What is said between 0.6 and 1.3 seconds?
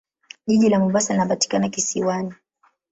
la Mombasa